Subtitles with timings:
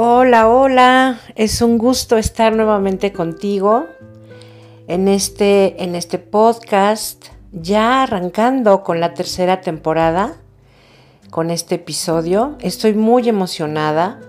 [0.00, 3.86] Hola, hola, es un gusto estar nuevamente contigo
[4.86, 10.36] en este, en este podcast, ya arrancando con la tercera temporada,
[11.30, 12.54] con este episodio.
[12.60, 14.20] Estoy muy emocionada,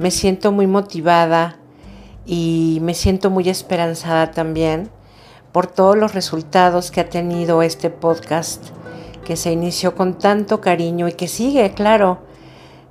[0.00, 1.60] me siento muy motivada
[2.26, 4.90] y me siento muy esperanzada también
[5.52, 8.70] por todos los resultados que ha tenido este podcast
[9.24, 12.28] que se inició con tanto cariño y que sigue, claro,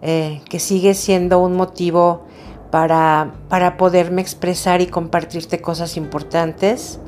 [0.01, 2.25] eh, que sigue siendo un motivo
[2.71, 6.99] para, para, poderme expresar y compartirte cosas importantes.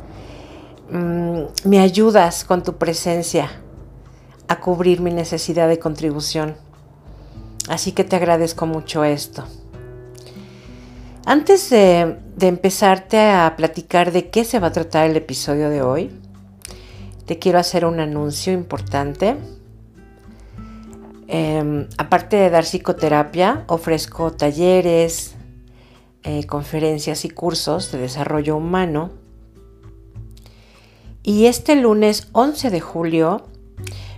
[0.92, 3.50] Mm, me ayudas con tu presencia
[4.48, 6.56] a cubrir mi necesidad de contribución.
[7.70, 9.46] Así que te agradezco mucho esto.
[11.26, 15.82] Antes de, de empezarte a platicar de qué se va a tratar el episodio de
[15.82, 16.12] hoy,
[17.26, 19.38] te quiero hacer un anuncio importante.
[21.34, 25.34] Em, aparte de dar psicoterapia, ofrezco talleres,
[26.24, 29.12] eh, conferencias y cursos de desarrollo humano.
[31.24, 33.46] Y este lunes 11 de julio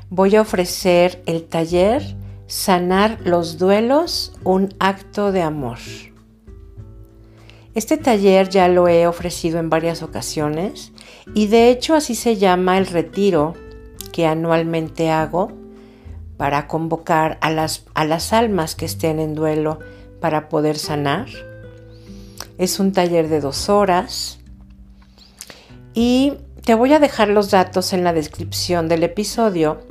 [0.10, 2.16] voy a ofrecer el taller
[2.48, 5.80] Sanar los duelos, un acto de amor.
[7.74, 10.92] Este taller ya lo he ofrecido en varias ocasiones
[11.34, 13.54] y de hecho así se llama el retiro
[14.12, 15.63] que anualmente hago
[16.38, 19.80] para convocar a las, a las almas que estén en duelo
[20.20, 21.28] para poder sanar.
[22.58, 24.40] Es un taller de dos horas
[25.94, 29.82] y te voy a dejar los datos en la descripción del episodio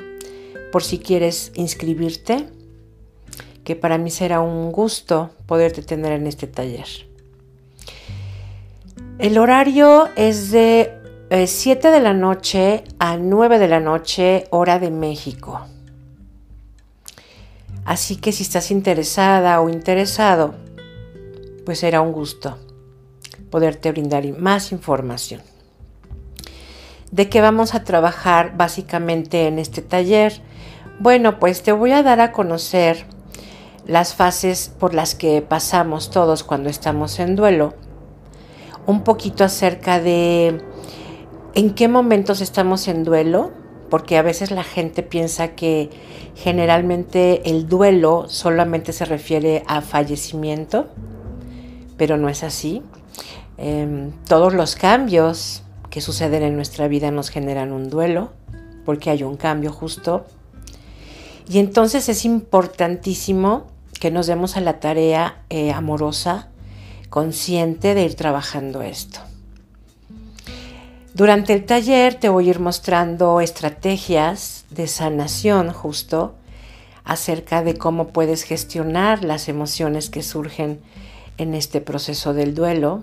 [0.72, 2.48] por si quieres inscribirte,
[3.62, 6.88] que para mí será un gusto poderte tener en este taller.
[9.18, 10.90] El horario es de
[11.46, 15.60] 7 eh, de la noche a 9 de la noche, hora de México.
[17.84, 20.55] Así que si estás interesada o interesado,
[21.65, 22.59] pues será un gusto
[23.50, 25.43] poderte brindar más información.
[27.10, 30.41] ¿De qué vamos a trabajar básicamente en este taller?
[30.98, 33.04] Bueno, pues te voy a dar a conocer
[33.87, 37.75] las fases por las que pasamos todos cuando estamos en duelo,
[38.87, 40.62] un poquito acerca de
[41.54, 43.53] en qué momentos estamos en duelo,
[43.92, 45.91] porque a veces la gente piensa que
[46.34, 50.88] generalmente el duelo solamente se refiere a fallecimiento,
[51.98, 52.82] pero no es así.
[53.58, 58.32] Em, todos los cambios que suceden en nuestra vida nos generan un duelo,
[58.86, 60.25] porque hay un cambio justo.
[61.47, 63.66] Y entonces es importantísimo
[64.00, 66.48] que nos demos a la tarea eh, amorosa,
[67.10, 69.20] consciente de ir trabajando esto.
[71.15, 76.34] Durante el taller te voy a ir mostrando estrategias de sanación justo
[77.05, 80.81] acerca de cómo puedes gestionar las emociones que surgen
[81.37, 83.03] en este proceso del duelo,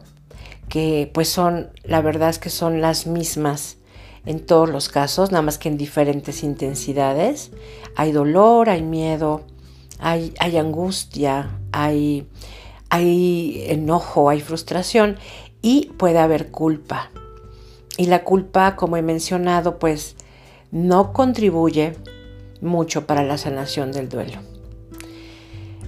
[0.70, 3.78] que pues son, la verdad es que son las mismas
[4.26, 7.52] en todos los casos, nada más que en diferentes intensidades.
[7.96, 9.42] Hay dolor, hay miedo,
[10.00, 12.26] hay, angustia, hay
[12.90, 15.18] enojo, hay frustración
[15.62, 17.12] y puede haber culpa.
[18.00, 20.16] Y la culpa, como he mencionado, pues
[20.72, 21.98] no contribuye
[22.62, 24.40] mucho para la sanación del duelo.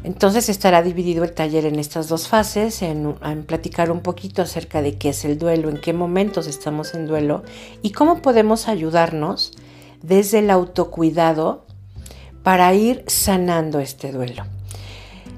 [0.03, 3.15] Entonces estará dividido el taller en estas dos fases, en,
[3.47, 7.43] platicar un poquito acerca de qué es el duelo, en qué momentos estamos en duelo
[7.81, 9.53] y cómo podemos ayudarnos
[10.01, 11.65] desde el autocuidado
[12.43, 14.43] para ir sanando este duelo.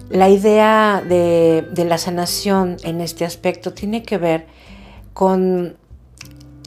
[0.09, 4.47] La idea de la sanación en este aspecto tiene que ver
[5.13, 5.77] con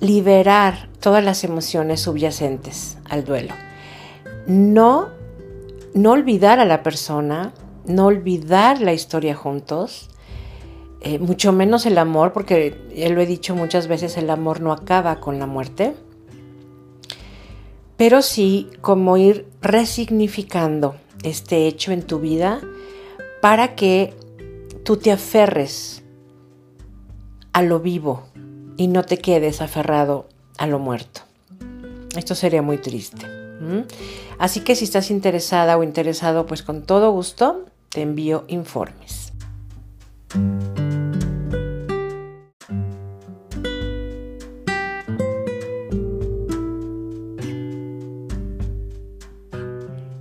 [0.00, 3.54] liberar todas las emociones subyacentes al duelo.
[4.46, 5.08] No,
[5.94, 7.52] no olvidar a la persona,
[7.86, 10.10] no olvidar la historia juntos,
[11.00, 14.72] eh, mucho menos el amor, porque ya lo he dicho muchas veces, el amor no
[14.72, 15.94] acaba con la muerte,
[17.96, 22.60] pero sí como ir resignificando este hecho en tu vida
[23.40, 24.14] para que
[24.84, 26.02] tú te aferres
[27.52, 28.24] a lo vivo,
[28.76, 30.28] y no te quedes aferrado
[30.58, 31.22] a lo muerto.
[32.16, 33.26] Esto sería muy triste.
[34.38, 39.32] Así que si estás interesada o interesado, pues con todo gusto te envío informes.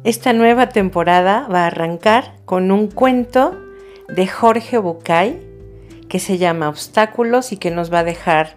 [0.04, 3.60] Esta nueva temporada va a arrancar con un cuento
[4.08, 5.55] de Jorge Bucay
[6.16, 8.56] que se llama Obstáculos y que nos va a dejar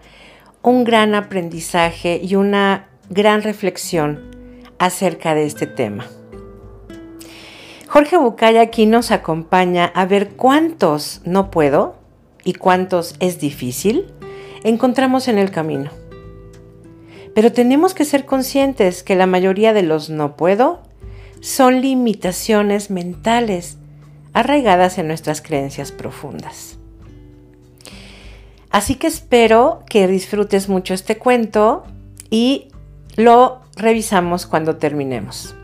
[0.62, 4.30] un gran aprendizaje y una gran reflexión
[4.78, 6.06] acerca de este tema.
[7.88, 11.96] Jorge Bucay aquí nos acompaña a ver cuántos no puedo
[12.44, 14.06] y cuántos es difícil
[14.62, 15.90] encontramos en el camino.
[17.34, 20.80] Pero tenemos que ser conscientes que la mayoría de los no puedo
[21.40, 23.78] son limitaciones mentales
[24.32, 26.77] arraigadas en nuestras creencias profundas.
[28.70, 31.84] Así que espero que disfrutes mucho este cuento
[32.30, 32.68] y
[33.16, 35.54] lo revisamos cuando terminemos.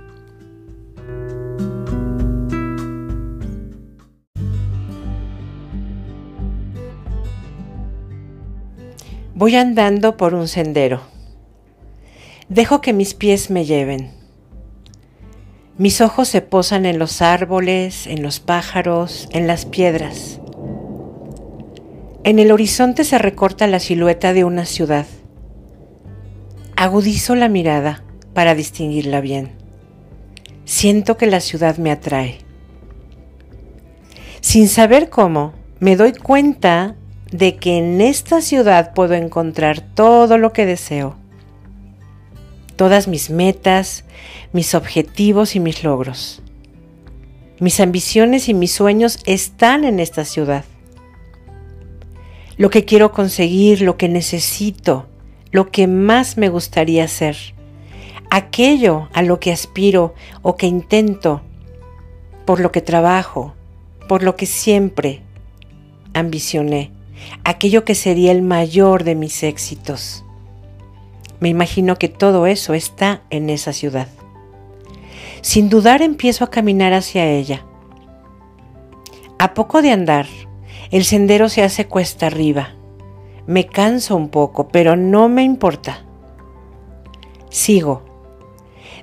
[9.37, 11.01] Voy andando por un sendero.
[12.49, 14.13] Dejo que mis pies me lleven.
[15.77, 20.41] Mis ojos se posan en los árboles, en los pájaros, en las piedras.
[22.25, 25.05] En el horizonte se recorta la silueta de una ciudad.
[26.75, 29.51] Agudizo la mirada para distinguirla bien.
[30.65, 32.39] Siento que la ciudad me atrae.
[34.41, 36.97] Sin saber cómo, me doy cuenta
[37.31, 41.17] de que en esta ciudad puedo encontrar todo lo que deseo,
[42.77, 44.07] todas mis metas,
[44.55, 46.41] mis objetivos y mis logros.
[47.61, 50.65] Mis ambiciones y mis sueños están en esta ciudad.
[52.57, 55.07] Lo que quiero conseguir, lo que necesito,
[55.51, 57.37] lo que más me gustaría hacer,
[58.31, 61.43] aquello a lo que aspiro o que intento,
[62.45, 63.55] por lo que trabajo,
[64.09, 65.23] por lo que siempre
[66.13, 66.95] ambicioné
[67.45, 70.25] aquello que sería el mayor de mis éxitos.
[71.41, 74.09] Me imagino que todo eso está en esa ciudad.
[75.43, 77.65] Sin dudar empiezo a caminar hacia ella.
[79.39, 80.27] A poco de andar,
[80.95, 82.69] el sendero se hace cuesta arriba.
[83.49, 86.05] Me canso un poco, pero no me importa.
[87.51, 88.05] Sigo.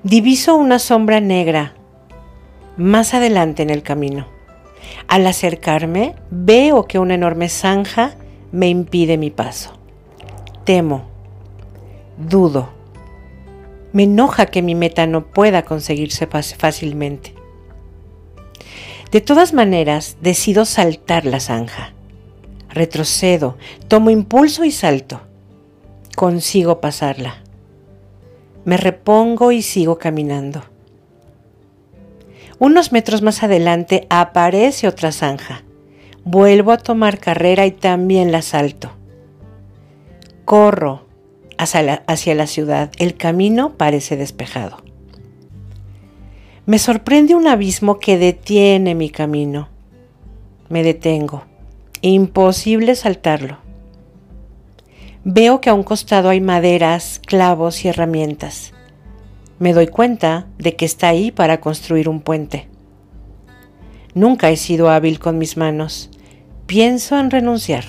[0.02, 1.74] Diviso una sombra negra
[2.78, 4.26] más adelante en el camino.
[5.10, 8.16] Al acercarme, veo que una enorme zanja
[8.54, 9.74] me impide mi paso.
[10.64, 11.04] Temo,
[12.18, 12.70] dudo.
[13.92, 17.41] Me enoja que mi meta no pueda conseguirse fácilmente.
[19.12, 21.94] De todas maneras, decido saltar la zanja.
[22.70, 23.58] Retrocedo,
[23.90, 25.20] tomo impulso y salto.
[26.16, 27.44] Consigo pasarla.
[28.64, 30.64] Me repongo y sigo caminando.
[32.58, 35.64] Unos metros más adelante aparece otra zanja.
[36.24, 38.92] Vuelvo a tomar carrera y también la salto.
[40.46, 41.06] Corro
[41.58, 42.92] hacia la, hacia la ciudad.
[42.98, 44.78] El camino parece despejado.
[46.72, 49.68] Me sorprende un abismo que detiene mi camino.
[50.70, 51.44] Me detengo.
[52.00, 53.58] Imposible saltarlo.
[55.26, 58.72] Veo que a un costado hay maderas, clavos y herramientas
[59.62, 62.68] me doy cuenta de que está ahí para construir un puente.
[64.16, 66.10] Nunca he sido hábil con mis manos.
[66.66, 67.86] Pienso en renunciar.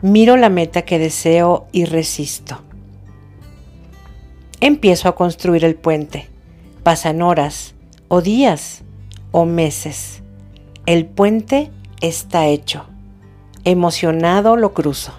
[0.00, 2.62] Miro la meta que deseo y resisto.
[4.60, 6.28] Empiezo a construir el puente.
[6.88, 7.74] Pasan horas,
[8.08, 8.82] o días,
[9.30, 10.22] o meses.
[10.86, 11.70] El puente
[12.00, 12.86] está hecho.
[13.62, 15.12] Emocionado lo cruzo.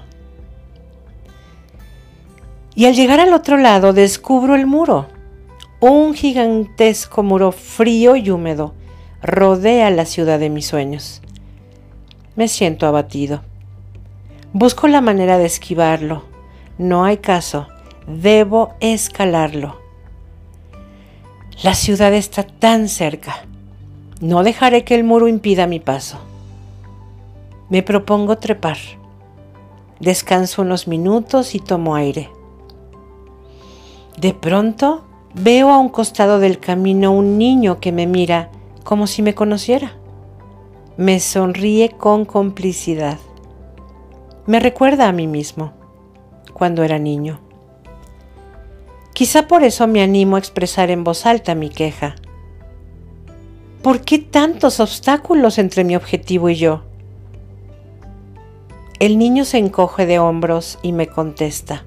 [2.73, 5.09] Y al llegar al otro lado descubro el muro.
[5.79, 8.73] Un gigantesco muro frío y húmedo
[9.21, 11.21] rodea la ciudad de mis sueños.
[12.35, 13.43] Me siento abatido.
[14.53, 16.23] Busco la manera de esquivarlo.
[16.79, 17.67] No hay caso.
[18.07, 19.88] Debo escalarlo.
[21.61, 23.43] La ciudad está tan cerca.
[24.21, 26.17] No dejaré que el muro impida mi paso.
[27.67, 28.77] Me propongo trepar.
[29.99, 32.29] Descanso unos minutos y tomo aire.
[34.15, 38.49] De pronto veo a un costado del camino un niño que me mira
[38.85, 39.97] como si me conociera.
[40.95, 43.17] Me sonríe con complicidad.
[44.45, 45.73] Me recuerda a mí mismo,
[46.53, 47.48] cuando era niño.
[49.13, 52.15] Quizá por eso me animo a expresar en voz alta mi queja.
[53.81, 56.83] ¿Por qué tantos obstáculos entre mi objetivo y yo?
[58.99, 61.85] El niño se encoge de hombros y me contesta.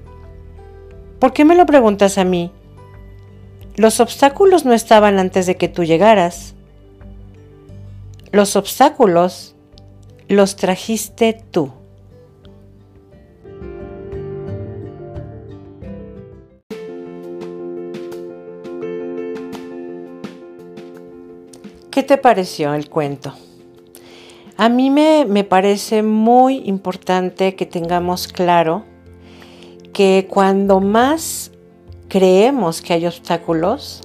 [1.19, 2.51] ¿Por qué me lo preguntas a mí?
[3.75, 6.55] Los obstáculos no estaban antes de que tú llegaras.
[8.31, 9.55] Los obstáculos
[10.27, 11.71] los trajiste tú.
[21.93, 23.33] ¿Qué te pareció el cuento?
[24.57, 28.83] A mí me, me parece muy importante que tengamos claro
[29.93, 31.51] que cuando más
[32.07, 34.01] creemos que hay obstáculos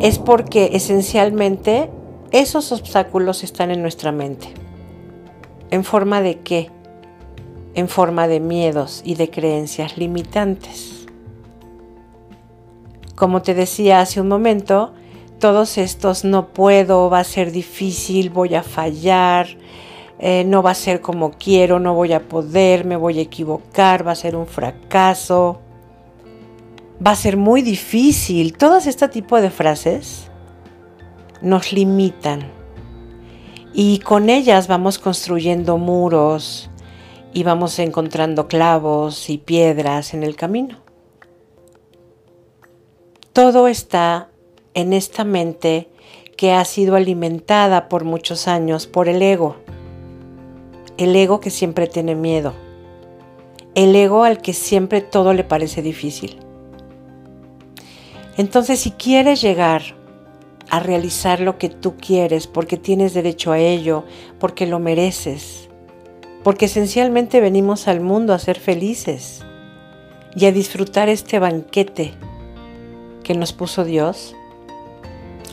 [0.00, 1.90] es porque esencialmente
[2.30, 4.54] Esos obstáculos están en nuestra mente.
[5.70, 6.70] ¿En forma de qué?
[7.74, 11.06] En forma de miedos y de creencias limitantes.
[13.16, 14.94] Como te decía hace un momento,
[15.40, 19.48] todos estos no puedo, va a ser difícil, voy a fallar,
[20.20, 24.06] eh, no va a ser como quiero, no voy a poder, me voy a equivocar,
[24.06, 25.58] va a ser un fracaso,
[27.04, 28.56] va a ser muy difícil.
[28.56, 30.30] Todos este tipo de frases
[31.40, 32.52] nos limitan
[33.72, 36.70] y con ellas vamos construyendo muros
[37.32, 40.78] y vamos encontrando clavos y piedras en el camino.
[43.32, 44.29] Todo está
[44.74, 45.88] en esta mente
[46.36, 49.56] que ha sido alimentada por muchos años por el ego.
[50.96, 52.54] El ego que siempre tiene miedo.
[53.74, 56.38] El ego al que siempre todo le parece difícil.
[58.36, 59.82] Entonces, si quieres llegar
[60.70, 64.04] a realizar lo que tú quieres, porque tienes derecho a ello,
[64.38, 65.68] porque lo mereces,
[66.42, 69.42] porque esencialmente venimos al mundo a ser felices
[70.34, 72.14] y a disfrutar este banquete
[73.24, 74.34] que nos puso Dios,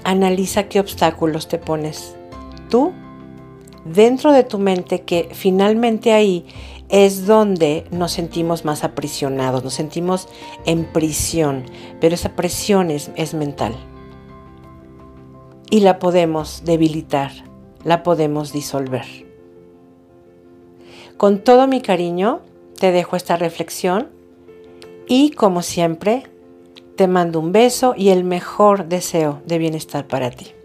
[0.08, 2.16] analiza qué obstáculos te pones
[2.70, 2.94] tú
[3.84, 6.46] dentro de tu mente que finalmente ahí
[6.88, 10.30] es donde nos sentimos más aprisionados, nos sentimos
[10.66, 11.66] en prisión,
[12.00, 13.76] pero esa presión es, es mental
[15.70, 17.32] y la podemos debilitar,
[17.84, 19.06] la podemos disolver.
[21.18, 22.40] Con todo mi cariño
[22.80, 24.08] te dejo esta reflexión
[25.06, 26.24] y como siempre
[26.98, 30.57] te mando un beso y el mejor deseo de bienestar para ti.